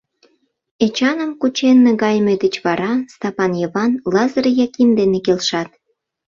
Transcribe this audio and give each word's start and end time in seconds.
Эчаным 0.85 1.31
кучен 1.41 1.77
наҥгайыме 1.85 2.33
деч 2.43 2.55
вара 2.65 2.91
Стапан 3.13 3.51
Йыван 3.61 3.91
Лазыр 4.13 4.45
Яким 4.65 4.89
дене 4.99 5.19
келшат. 5.25 5.69